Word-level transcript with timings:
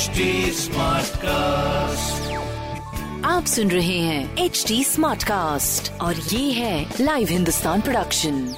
HD 0.00 0.26
Smartcast. 0.56 2.20
आप 3.24 3.44
सुन 3.46 3.70
रहे 3.70 3.98
हैं 3.98 4.36
एच 4.38 4.64
डी 4.68 4.84
स्मार्ट 4.84 5.24
कास्ट 5.24 5.92
और 6.00 6.16
ये 6.16 6.52
है 6.52 6.94
लाइव 7.00 7.28
हिंदुस्तान 7.30 7.80
प्रोडक्शन 7.80 8.54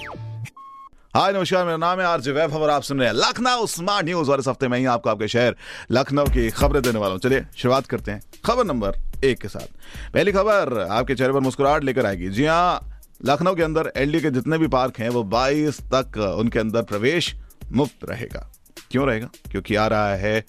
हाय 1.17 1.33
नमस्कार 1.33 1.65
मेरा 1.65 1.77
नाम 1.77 2.01
है 2.01 2.07
आरजे 2.07 2.33
वैभव 2.33 2.63
और 2.63 2.71
आप 2.71 2.83
सुन 2.83 2.99
रहे 2.99 3.09
हैं 3.09 3.15
लखनऊ 3.15 3.67
स्मार्ट 3.67 4.07
न्यूज़ 4.07 4.31
और 4.31 4.41
इस 4.41 4.49
हफ़्ते 4.49 4.69
में 4.69 4.79
ही 4.79 4.85
आपको 4.85 5.11
आपके 5.11 5.29
शहर 5.29 5.57
लखनऊ 5.91 6.25
की 6.25 6.51
खबरें 6.51 6.83
देने 6.83 6.99
वाला 6.99 7.13
हूँ। 7.13 7.21
चलिए 7.21 7.45
शुरुआत 7.57 7.87
करते 7.87 8.11
हैं 8.11 8.23
खबर 8.45 8.65
नंबर 8.65 8.97
एक 9.25 9.39
के 9.39 9.49
साथ। 9.49 10.13
पहली 10.15 10.33
खबर 10.33 10.81
आपके 10.91 11.15
चेहरे 11.15 11.33
पर 11.33 11.41
मुस्कुराहट 11.41 11.85
लेकर 11.85 12.07
आएगी। 12.07 12.29
जी 12.29 12.45
हाँ 12.45 13.01
लखनऊ 13.25 13.55
के 13.55 13.63
अंदर 13.63 13.93
एलडी 13.97 14.21
के 14.21 14.31
जितने 14.31 14.59
भी 14.59 14.69
पार्क 14.69 14.99
हैं 14.99 15.09
वो 15.09 15.23
22 15.23 15.81
तक 15.95 16.19
उनके 16.39 16.59
अंदर 16.59 16.83
प्रवेश 16.83 17.35
मुफ़्त 17.73 18.11
रहेगा। 18.11 18.53
क्यों 18.91 19.07
रहेगा? 19.07 19.29
क्योंकि 19.51 19.75
आ 19.75 19.87
रहा 19.87 20.15
है 20.15 20.45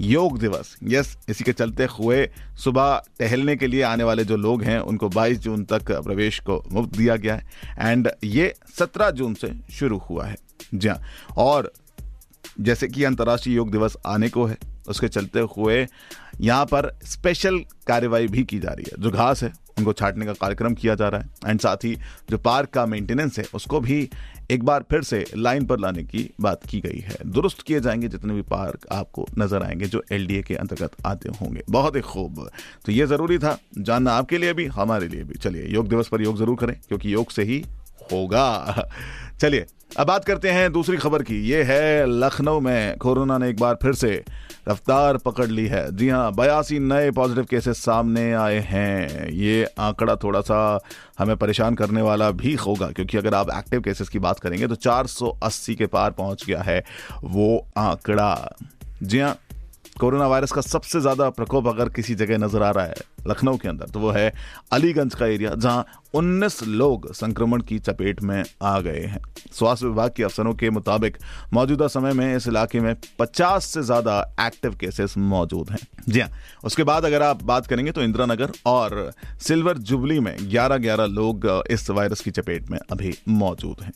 योग 0.00 0.38
दिवस। 0.38 0.76
यस 0.82 1.18
इसी 1.28 1.44
के 1.44 1.52
चलते 1.52 1.84
हुए 1.84 2.30
सुबह 2.56 3.02
टहलने 3.18 3.56
के 3.56 3.66
लिए 3.66 3.82
आने 3.82 4.04
वाले 4.04 4.24
जो 4.24 4.36
लोग 4.36 4.62
हैं, 4.62 4.78
उनको 4.78 5.08
22 5.08 5.38
जून 5.38 5.64
तक 5.64 5.92
प्रवेश 5.92 6.38
को 6.38 6.64
मुफ़्त 6.72 6.96
दिया 6.96 7.16
गया 7.16 7.34
है। 7.34 7.46
एंड 7.78 8.10
ये 8.24 8.54
17 8.78 9.10
जून 9.10 9.34
से 9.34 9.52
शुरू 9.72 9.98
हुआ 9.98 10.26
है। 10.26 10.36
जी 10.74 10.88
हाँ। 10.88 11.00
और 11.36 11.72
जैसे 12.60 12.88
कि 12.88 13.04
अंतर्राष्ट्रीय 13.04 13.56
योग 13.56 13.70
दिवस 13.70 13.96
आने 14.06 14.28
को 14.28 14.44
है, 14.44 14.58
उसके 14.88 15.08
चलते 15.08 15.40
हुए 15.40 15.86
यहाँ 16.40 16.64
पर 16.64 16.98
स्पेशल 17.04 17.58
कार्रवाई 17.58 18.26
भी 18.26 18.44
की 18.44 18.58
जा 18.58 18.70
रही 18.70 18.84
है। 18.92 19.02
जो 19.02 19.10
घास 19.10 19.42
है। 19.42 19.63
उनको 19.78 19.92
छाटने 19.92 20.26
का 20.26 20.32
कार्यक्रम 20.32 20.74
किया 20.74 20.94
जा 20.94 21.08
रहा 21.08 21.20
है। 21.20 21.30
एंड 21.46 21.60
साथ 21.60 21.76
ही 21.76 21.96
जो 22.30 22.38
पार्क 22.38 22.70
का 22.70 22.86
मेंटेनेंस 22.86 23.38
है, 23.38 23.44
उसको 23.54 23.80
भी 23.80 24.08
एक 24.50 24.62
बार 24.62 24.84
फिर 24.90 25.02
से 25.02 25.24
लाइन 25.36 25.66
पर 25.66 25.78
लाने 25.78 26.02
की 26.02 26.30
बात 26.40 26.66
की 26.70 26.80
गई 26.80 26.98
है। 26.98 27.16
दुरुस्त 27.26 27.62
किए 27.62 27.80
जाएँगे 27.80 28.08
जितने 28.08 28.34
भी 28.34 28.42
पार्क 28.42 28.86
आपको 28.92 29.26
नज़र 29.38 29.62
आएँगे, 29.62 29.86
जो 29.86 30.02
एलडीए 30.12 30.42
के 30.42 30.54
अंतर्गत 30.54 30.90
आते 31.06 31.28
होंगे। 31.28 31.62
बहुत 31.70 31.96
ही 31.96 32.00
खूब। 32.00 32.50
तो 32.84 32.92
ये 32.92 33.06
ज़रूरी 33.06 33.38
था। 33.38 33.58
जानना 33.78 34.12
आपके 34.12 34.38
लिए 34.38 34.52
भी, 34.52 34.66
हमारे 34.66 35.08
लिए 35.08 35.24
भी। 35.24 35.34
चलिए, 35.34 35.66
योग 35.66 35.88
दिवस 35.88 36.08
पर 36.08 36.22
योग 36.22 36.38
ज़रूर 36.38 36.56
करें, 36.56 36.80
क्योंकि 36.88 37.14
योग 37.14 37.30
से 37.30 37.42
ही 37.42 37.64
होगा। 38.12 38.88
चलिए, 39.40 39.66
अब 39.98 40.06
बात 40.06 40.24
करते 40.24 40.50
हैं 40.50 40.72
दूसरी 40.72 40.96
खबर 40.96 41.22
की। 41.22 41.40
ये 41.42 41.62
है 41.62 42.06
लखनऊ 42.08 42.60
में, 42.60 42.96
कोरोना 42.98 43.38
ने 43.38 43.48
एक 43.48 43.60
बार 43.60 43.78
फिर 43.82 43.94
से 43.94 44.22
रफ्तार 44.68 45.16
पकड़ 45.18 45.46
ली 45.46 45.66
है। 45.66 45.84
जी 45.96 46.08
हाँ 46.08 46.32
बयासी 46.34 46.78
नए 46.78 47.10
पॉजिटिव 47.10 47.44
केसेस 47.44 47.78
सामने 47.78 48.32
आए 48.34 48.58
हैं। 48.60 49.28
ये 49.28 49.64
आंकड़ा 49.64 50.16
थोड़ा 50.16 50.40
सा 50.40 50.80
हमें 51.18 51.36
परेशान 51.36 51.74
करने 51.74 52.02
वाला 52.02 52.30
भी 52.32 52.54
होगा, 52.56 52.90
क्योंकि 52.90 53.18
अगर 53.18 53.34
आप 53.34 53.50
एक्टिव 53.50 53.80
केसेस 53.80 54.08
की 54.08 54.18
बात 54.18 54.40
करेंगे 54.40 54.68
तो 54.68 54.74
480 54.76 55.74
के 55.74 55.86
पार 55.86 56.10
पहुँच 56.12 56.44
गया 56.46 56.62
है 56.62 56.82
वो 57.24 57.66
आंकड़ा। 57.78 58.56
जी 59.02 59.20
हाँ 59.20 59.36
कोरोना 60.00 60.26
वायरस 60.26 60.52
का 60.52 60.60
सबसे 60.60 61.00
ज़्यादा 61.00 61.28
प्रकोप 61.30 61.66
अगर 61.68 61.88
किसी 61.88 62.14
जगह 62.14 62.38
नज़र 62.38 62.62
आ 62.62 62.70
रहा 62.70 62.84
है 62.84 62.94
लखनऊ 63.26 63.56
के 63.56 63.68
अंदर। 63.68 63.86
तो 63.86 64.00
वो 64.00 64.10
है 64.10 64.32
अलीगंज 64.72 65.14
का 65.14 65.26
एरिया, 65.26 65.50
जहाँ 65.50 65.86
19 66.14 66.62
लोग 66.64 67.12
संक्रमण 67.14 67.62
की 67.62 67.78
चपेट 67.78 68.22
में 68.22 68.42
आ 68.62 68.78
गए 68.80 69.00
हैं। 69.00 69.20
स्वास्थ्य 69.52 69.86
विभाग 69.86 70.12
के 70.16 70.22
अफसरों 70.22 70.54
के 70.54 70.70
मुताबिक, 70.70 71.16
मौजूदा 71.52 71.86
समय 71.88 72.12
में 72.12 72.36
इस 72.36 72.48
इलाके 72.48 72.80
में 72.80 72.94
50 73.18 73.64
से 73.64 73.82
ज़्यादा 73.82 74.20
एक्टिव 74.40 74.74
केसेस 74.74 75.16
मौजूद 75.18 75.70
हैं। 75.70 75.78
जी 76.08 76.20
हाँ 76.20 76.30
उसके 76.64 76.82
बाद 76.84 77.04
अगर 77.04 77.22
आप 77.22 77.42
बात 77.44 77.66
करेंगे 77.66 77.92
तो 77.92 78.02
इंदिरा 78.02 78.26
नगर 78.26 78.52
और 78.66 79.12
सिल्वर 79.40 79.78
जुबली 79.80 80.20
में 80.20 80.36
11-11 80.40 81.08
लोग 81.10 81.46
इस 81.70 81.90
वायरस 81.90 82.20
की 82.20 82.30
चपेट 82.30 82.70
में 82.70 82.78
अभी 82.80 83.14
मौजूद 83.28 83.82
हैं। 83.82 83.92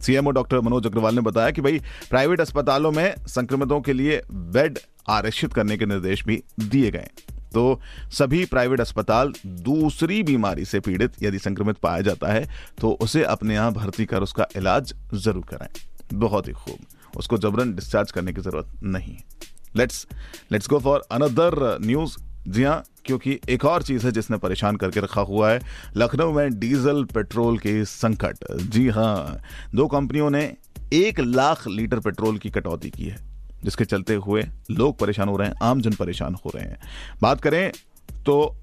सीएमओ 0.00 0.30
डॉक्टर 0.30 0.60
मनोज 0.60 0.86
अग्रवाल 0.86 1.14
ने 1.14 1.20
बताया 1.20 1.50
कि 1.50 1.60
भाई, 1.60 1.80
प्राइवेट 2.10 2.40
अस्पतालों 2.40 2.90
में 2.92 3.14
संक्रमितों 3.28 3.80
के 3.80 3.92
लिए 3.92 4.20
बेड 4.32 4.78
आरक्षित 5.08 5.52
करने 5.52 5.76
के 5.76 5.86
निर्देश 5.86 6.24
भी 6.24 6.42
दिए 6.60 6.90
गए 6.90 7.06
तो 7.54 7.80
सभी 8.12 8.44
प्राइवेट 8.46 8.80
अस्पताल 8.80 9.32
दूसरी 9.62 10.22
बीमारी 10.22 10.64
से 10.64 10.80
पीड़ित 10.80 11.22
यदि 11.22 11.38
संक्रमित 11.38 11.76
पाया 11.78 12.00
जाता 12.00 12.32
है 12.32 12.46
तो 12.80 12.90
उसे 13.02 13.24
अपने 13.26 13.54
यहाँ 13.54 13.72
भर्ती 13.72 14.06
कर 14.06 14.22
उसका 14.22 14.46
इलाज 14.56 14.94
ज़रूर 15.14 15.44
कराएँ। 15.50 16.18
बहुत 16.18 16.48
ही 16.48 16.52
खूब। 16.54 17.18
उसको 17.18 17.38
जबरन 17.38 17.74
डिस्चार्ज 17.74 18.10
करने 18.10 18.32
की 18.32 18.40
ज़रूरत 18.40 18.80
नहीं 18.84 19.16
let's 19.76 20.06
let's 20.52 20.68
go 20.68 20.78
for 20.78 21.06
another 21.12 21.78
news 21.80 22.16
जी 22.48 22.62
हाँ 22.64 22.82
क्योंकि 23.04 23.38
एक 23.48 23.64
और 23.64 23.82
चीज़ 23.82 24.06
है 24.06 24.12
जिसने 24.12 24.36
परेशान 24.36 24.76
करके 24.76 25.00
रखा 25.00 25.20
हुआ 25.20 25.50
है, 25.50 25.60
लखनऊ 25.96 26.32
में 26.32 26.58
डीजल 26.58 27.04
पेट्रोल 27.04 27.58
के 27.58 27.84
संकट। 27.84 28.44
जी 28.62 28.88
हाँ 28.88 29.40
दो 29.74 29.86
कंपनियों 29.86 30.30
ने 30.30 30.42
एक 30.92 31.20
लाख 31.20 31.66
लीटर 31.68 32.00
पेट्रोल 32.00 32.38
की 32.38 32.50
कटौती 32.50 32.90
की 32.90 33.04
है। 33.04 33.31
जिसके 33.64 33.84
चलते 33.84 34.14
हुए 34.14 34.44
लोग 34.70 34.98
परेशान 34.98 35.28
हो 35.28 35.36
रहे 35.36 35.48
हैं 35.48 35.54
आम 35.62 35.80
जन 35.80 35.92
परेशान 35.92 36.34
हो 36.34 36.52
रहे 36.54 36.64
हैं। 36.64 36.78
बात 37.22 37.40
करें 37.40 37.70
तो 38.26 38.56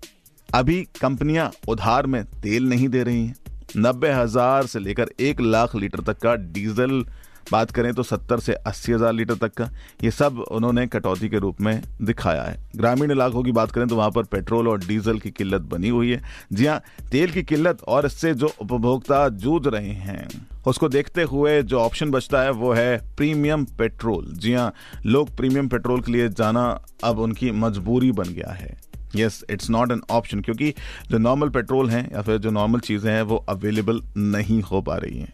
अभी 0.50 0.82
कंपनियाँ 1.02 1.52
उधार 1.68 2.08
में 2.08 2.24
तेल 2.42 2.70
नहीं 2.70 2.90
दे 2.90 3.04
रही 3.04 3.26
हैं। 3.26 3.36
नब्बे 3.78 4.12
हज़ार 4.12 4.66
से 4.66 4.80
लेकर 4.80 5.10
एक 5.20 5.42
लाख 5.42 5.76
लीटर 5.76 6.00
तक 6.04 6.18
का 6.18 6.36
डीजल 6.36 7.04
बात 7.52 7.72
करें 7.72 7.94
तो 7.94 8.04
सत्तर 8.04 8.40
से 8.40 8.54
अस्सी 8.54 8.92
हज़ार 8.92 9.14
लीटर 9.14 9.36
तक 9.38 9.54
का 9.54 9.70
ये 10.04 10.12
सब 10.12 10.40
उन्होंने 10.42 10.86
कटौती 10.88 11.30
के 11.30 11.40
रूप 11.40 11.62
में 11.62 11.82
दिखाया 12.02 12.44
है। 12.44 12.58
ग्रामीण 12.76 13.12
इलाकों 13.12 13.44
की 13.44 13.52
बात 13.52 13.72
करें 13.72 13.88
तो 13.88 13.96
वहाँ 13.96 14.12
पर 14.12 14.24
पेट्रोल 14.26 14.68
और 14.68 14.80
डीजल 14.80 15.20
की 15.20 15.32
किल्लत 15.32 15.62
बनी 15.72 15.90
हुई 15.90 16.12
है। 16.12 16.22
जी 16.54 16.66
हाँ 16.66 16.82
तेल 17.12 17.32
की 17.32 17.44
किल्लत 17.44 17.84
और 17.88 18.06
इससे 18.06 18.34
जो 18.34 18.52
उपभोक्ता 18.62 19.28
जूझ 19.30 19.62
रहे 19.68 19.90
हैं, 19.90 20.28
उसको 20.68 20.90
देखते 20.90 21.24
हुए 21.24 21.62
जो 21.64 21.80
ऑप्शन 21.80 22.12
बचता 22.12 22.42
है 22.42 22.52
वो 22.52 22.74
है 22.74 22.98
प्रीमियम 23.18 23.66
पेट्रोल। 23.78 24.26
जी 24.34 24.54
हाँ 24.54 24.72
लोग 25.06 25.36
प्रीमियम 25.38 25.68
पेट्रोल 25.68 26.02
के 26.02 26.12
लिए 26.12 26.30
जाना 26.30 26.68
अब 27.04 27.20
उनकी 27.20 27.52
मजबूरी 27.54 28.12
बन 28.14 28.34
गया 28.34 28.52
है। 28.52 28.78
Yes 29.16 29.44
it's 29.50 29.70
not 29.70 29.92
an 29.92 30.02
option 30.12 30.42
क्योंकि 30.42 30.74
जो 31.12 31.18
नॉर्मल 31.18 31.50
पेट्रोल 31.50 31.90
हैं 31.90 32.04
या 32.12 32.22
फिर 32.22 32.38
जो 32.38 32.52
नॉर्मल 32.52 32.80
चीज़ें 32.82 33.12
हैं 33.12 33.22
वो 33.24 33.36
अवेलेबल 33.50 34.02
नहीं 34.18 34.62
हो 34.62 34.82
पा 34.82 34.96
रही 34.98 35.20
हैं। 35.20 35.34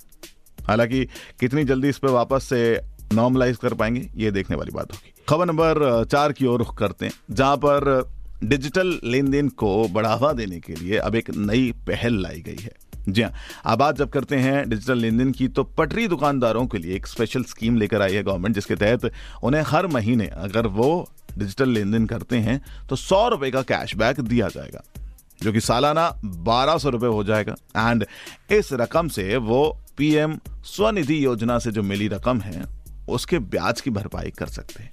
हालाँकि 0.68 1.04
कितनी 1.40 1.64
जल्दी 1.64 1.90
इस 1.90 1.98
पर 1.98 2.10
वापस 2.12 2.44
से 2.44 2.80
नॉर्मलाइज 3.14 3.58
कर 3.58 3.74
पाएँगे, 3.74 4.10
ये 4.16 4.32
देखने 4.32 4.58
वाली 4.58 4.72
बात 4.72 4.92
होगी। 4.92 5.14
खबर 5.30 5.46
नंबर 5.46 6.06
चार 6.06 6.32
की 6.32 6.46
ओर 6.46 6.60
रुख 6.60 6.78
करते 6.78 7.06
हैं, 7.06 7.14
जहाँ 7.32 7.58
पर 7.58 8.14
डिजिटल 8.44 9.00
लेन 9.04 9.30
देन 9.32 9.50
को 9.50 9.88
बढ़ावा 9.88 10.32
देने 10.34 10.60
के 10.60 10.74
लिए 10.74 10.98
अब 10.98 11.16
एक 11.16 11.30
नई 11.30 11.72
पहल 11.88 12.22
लाई 12.22 12.42
गई 12.42 12.58
है। 12.62 12.72
जी 13.10 13.22
हाँ 13.22 13.32
अब 13.66 13.80
बात 13.80 13.98
जब 13.98 14.10
करते 14.10 14.36
हैं 14.36 14.68
डिजिटल 14.70 14.98
लेन 14.98 15.18
देन 15.18 15.32
की 15.32 15.48
तो 15.48 15.64
पटरी 15.78 16.08
दुकानदारों 16.08 16.66
के 16.68 16.78
लिए 16.78 16.96
एक 16.96 17.08
स्पेशल 17.08 17.44
स्कीम 17.44 17.78
लेकर 17.78 18.02
आई 18.02 18.14
है 18.14 18.24
गवर्नमेंट 18.24 18.56
जिसके 18.56 18.76
तहत 18.76 19.12
उन्हें 19.44 19.62
हर 19.68 19.88
महीने 19.88 20.28
अगर 20.28 20.68
वो 20.68 20.88
डिजिटल 21.38 21.70
लेन 21.70 21.92
देन 21.92 22.06
करते 22.06 22.38
हैं 22.38 22.62
तो 22.90 22.96
सौ 22.96 23.28
रुपए 23.30 23.52
का 23.52 23.62
कैशबैक 23.64 24.22
दिया 24.22 24.48
जाएगा। 24.48 24.84
जो 25.42 25.52
कि 25.52 25.60
सालाना 25.60 26.10
बारह 26.26 26.78
सौ 26.78 26.90
रुपए 26.90 27.08
हो 27.08 27.24
जाएगा। 27.24 27.56
एंड 27.78 28.06
इस 28.52 28.74
रकम 28.74 29.08
से 29.08 29.36
वो 29.38 29.78
पीएम 29.98 30.38
स्वनिधि 30.66 31.26
योजना 31.26 31.60
से 31.60 31.72
जो 31.72 31.84
मिली 31.84 32.08
रकम 32.08 32.42
है, 32.42 32.64
उसके 33.10 33.40
ब्याज 33.40 33.82
की 33.82 33.90
भरपाई 33.90 34.32
कर 34.32 34.48
सकते 34.48 34.84
हैं। 34.84 34.92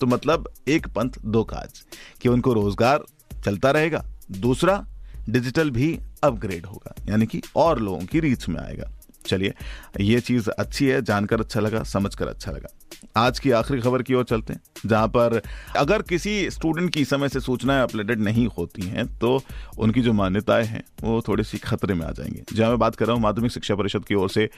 तो 0.00 0.06
मतलब 0.06 0.48
एक 0.68 0.88
पंथ, 0.88 1.10
दो 1.24 1.44
काज, 1.44 1.82
कि 2.20 2.28
उनको 2.28 2.52
रोज़गार 2.52 3.04
चलता 3.44 3.70
रहेगा। 3.70 4.04
दूसरा, 4.30 4.84
डिजिटल 5.28 5.70
भी 5.70 5.98
अपग्रेड 6.24 6.66
होगा, 6.66 6.94
यानी 7.08 7.26
कि 7.26 7.42
और 7.56 7.80
लोगों 7.80 8.04
की 8.06 8.20
रीच 8.20 8.48
में 8.48 8.60
आएगा। 8.60 8.90
चलिए, 9.26 9.52
ये 10.00 10.20
चीज़ 10.20 10.50
अच्छी 10.50 10.86
है, 10.86 11.02
जानकर 11.02 11.40
अच्छा 11.40 11.60
लगा, 11.60 11.82
समझकर 11.82 12.28
अच्छा 12.28 12.52
लगा। 12.52 12.68
आज 13.16 13.38
की 13.38 13.50
आखिरी 13.50 13.80
खबर 13.80 14.02
की 14.02 14.14
ओर 14.14 14.24
चलते 14.24 14.52
हैं, 14.52 14.60
जहाँ 14.86 15.08
पर 15.08 15.40
अगर 15.76 16.02
किसी 16.02 16.50
स्टूडेंट 16.50 16.92
की 16.92 17.04
समय 17.04 17.28
से 17.28 17.40
सूचनाएँ 17.40 17.82
अपडेटेड 17.82 18.20
नहीं 18.20 18.46
होती 18.48 18.82
हैं 18.82 19.06
तो 19.18 19.40
उनकी 19.78 20.00
जो 20.00 20.12
मान्यताएँ 20.12 20.64
हैं, 20.64 20.82
वो 21.02 21.20
थोड़ी 21.28 21.44
सी 21.44 21.58
खतरे 21.58 21.94
में 21.94 22.06
आ 22.06 22.10
जाएँगी। 22.10 22.42
जहाँ 22.52 22.70
मैं 22.70 22.78
बात 22.78 22.96
कर 22.96 23.06
रहा 23.06 23.14
हूँ 23.14 23.22
माध्यमिक 23.22 23.52
शिक्षा 23.52 23.74
परिषद 23.74 24.04
की 24.04 24.14
ओर 24.14 24.30
से। 24.30 24.48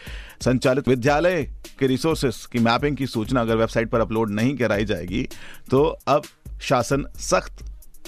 संचालित 0.45 0.89
विद्यालय 0.89 1.43
के 1.79 1.87
रिसोर्सेस 1.87 2.45
की 2.47 2.59
मैपिंग 2.59 2.97
की 2.97 3.07
सूचना 3.07 3.41
अगर 3.41 3.57
वेबसाइट 3.57 3.91
पर 3.91 4.01
अपलोड 4.01 4.31
नहीं 4.31 4.57
कराई 4.57 4.85
जाएगी 4.85 5.27
तो 5.71 5.85
अब 6.09 6.23
शासन 6.61 7.05
सख्त 7.21 7.65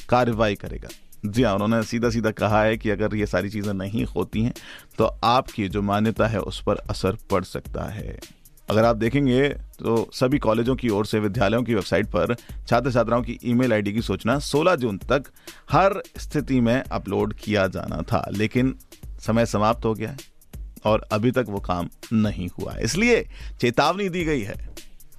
कार्रवाई 0.09 0.55
करेगा। 0.55 0.89
जी 1.27 1.43
हाँ 1.43 1.55
उन्होंने 1.55 1.83
सीधा 1.83 2.11
सीधा 2.11 2.31
कहा 2.31 2.63
है 2.63 2.77
कि 2.77 2.91
अगर 2.91 3.15
ये 3.17 3.27
सारी 3.27 3.51
चीज़ें 3.51 3.73
नहीं 3.75 4.05
होती 4.07 4.43
हैं 4.43 4.53
तो 4.99 5.05
आपकी 5.25 5.69
जो 5.69 5.83
मान्यता 5.83 6.27
है 6.27 6.41
उस 6.41 6.63
पर 6.63 6.77
असर 6.91 7.17
पड़ 7.31 7.43
सकता 7.45 7.85
है। 7.85 8.19
अगर 8.69 8.85
आप 8.85 8.97
देखेंगे 8.97 9.49
तो 9.79 10.09
सभी 10.13 10.39
कॉलेजों 10.39 10.75
की 10.77 10.89
ओर 10.89 11.07
से, 11.07 11.19
विद्यालयों 11.19 11.63
की 11.63 11.75
वेबसाइट 11.75 12.07
पर 12.07 12.35
छात्र 12.69 12.93
छात्राओं 12.93 13.23
की 13.23 13.39
ईमेल 13.45 13.73
आईडी 13.73 13.93
की 13.93 14.03
सूचना 14.03 14.39
16 14.41 14.77
जून 14.77 14.99
तक 14.99 15.31
हर 15.73 16.03
स्थिति 16.19 16.61
में 16.61 16.83
अपलोड 16.83 17.35
किया 17.35 17.67
जाना 17.67 18.03
था, 18.03 18.25
लेकिन 18.33 18.75
समय 19.21 19.47
समाप्त 19.47 19.85
हो 19.85 19.95
गया 19.95 20.11
है 20.11 20.17
और 20.85 21.07
अभी 21.13 21.31
तक 21.31 21.47
वो 21.49 21.61
काम 21.61 21.89
नहीं 22.13 22.49
हुआ 22.59 22.77
इसलिए 22.83 23.27
चेतावनी 23.61 24.09
दी 24.09 24.25
गई 24.25 24.43
है, 24.43 24.69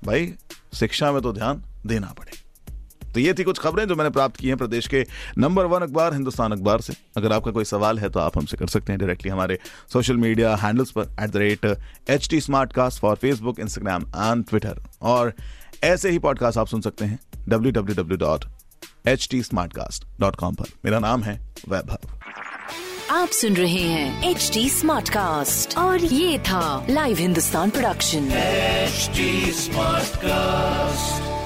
भाई, 0.03 0.33
शिक्षा 0.73 1.11
में 1.11 1.21
तो 1.21 1.33
ध्यान 1.33 1.63
देना 1.85 2.13
पड़ेगा। 2.19 2.38
तो 3.13 3.19
ये 3.19 3.33
थी 3.33 3.43
कुछ 3.43 3.59
खबरें 3.59 3.87
जो 3.87 3.95
मैंने 3.95 4.09
प्राप्त 4.09 4.35
की 4.35 4.47
हैं 4.47 4.57
प्रदेश 4.57 4.87
के 4.87 5.05
नंबर 5.37 5.65
वन 5.65 5.81
अखबार 5.81 6.13
हिंदुस्तान 6.13 6.51
अखबार 6.51 6.81
से। 6.81 6.93
अगर 7.17 7.33
आपका 7.33 7.51
कोई 7.51 7.65
सवाल 7.65 7.99
है 7.99 8.09
तो 8.09 8.19
आप 8.19 8.37
हमसे 8.37 8.57
कर 8.57 8.67
सकते 8.67 8.93
हैं 8.93 8.99
डायरेक्टली 8.99 9.31
हमारे 9.31 9.59
सोशल 9.93 10.17
मीडिया 10.17 10.55
हैंडल्स 10.55 10.91
पर 10.91 11.15
at 11.23 11.29
the 11.29 11.37
rate 11.37 11.65
H 12.09 12.29
T 12.29 12.41
Smartcast 12.73 13.01
for 13.01 13.15
Facebook 13.15 13.59
Instagram 13.59 14.03
and 14.03 14.45
Twitter 14.45 14.83
और 15.01 15.33
ऐसे 15.83 16.09
ही 16.09 16.19
पॉडकास्ट 16.19 16.57
आप 16.57 16.67
सुन 16.67 16.81
सकते 16.81 17.05
हैं 17.05 17.19
W 17.49 17.71
W 17.71 17.95
W 17.95 18.17
dot 18.17 18.45
H 19.07 19.27
T 19.31 19.41
Smartcast 19.73 20.05
dot 20.19 20.35
com 20.35 20.55
पर। 20.55 20.65
मेरा 20.85 20.99
नाम 20.99 21.23
है 21.23 21.39
वैभव। 21.69 22.17
आप 23.11 23.29
सुन 23.29 23.55
रहे 23.55 23.81
हैं 23.81 24.29
एच 24.29 24.49
टी 24.53 24.69
स्मार्ट 24.69 25.09
कास्ट 25.09 25.77
और 25.77 26.03
ये 26.03 26.39
था 26.39 26.85
live 26.89 27.17
Hindustan 27.17 27.69
production 27.69 28.29
HD 28.89 29.25
Smartcast. 29.55 31.38